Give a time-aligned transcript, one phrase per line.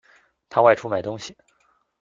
[0.49, 1.37] 他外出买东西